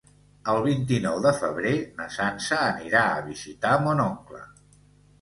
[0.53, 4.47] El vint-i-nou de febrer na Sança anirà a visitar mon oncle.